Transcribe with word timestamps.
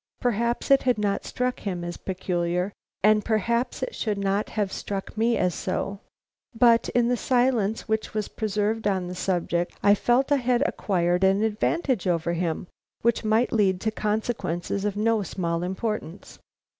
Perhaps 0.19 0.71
it 0.71 0.81
had 0.81 0.97
not 0.97 1.25
struck 1.25 1.59
him 1.59 1.83
as 1.83 1.95
peculiar 1.97 2.73
and 3.03 3.23
perhaps 3.23 3.83
it 3.83 3.93
should 3.93 4.17
not 4.17 4.49
have 4.49 4.73
struck 4.73 5.15
me 5.15 5.37
so, 5.51 5.99
but 6.57 6.89
in 6.95 7.07
the 7.07 7.15
silence 7.15 7.87
which 7.87 8.11
was 8.11 8.27
preserved 8.27 8.87
on 8.87 9.05
the 9.05 9.13
subject 9.13 9.77
I 9.83 9.93
felt 9.93 10.31
I 10.31 10.37
had 10.37 10.63
acquired 10.67 11.23
an 11.23 11.43
advantage 11.43 12.07
over 12.07 12.33
him, 12.33 12.65
which 13.03 13.23
might 13.23 13.51
lead 13.51 13.79
to 13.81 13.91
consequences 13.91 14.85
of 14.85 14.97
no 14.97 15.21
small 15.21 15.61
importance. 15.61 16.39